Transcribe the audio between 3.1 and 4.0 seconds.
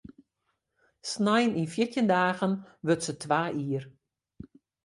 twa jier.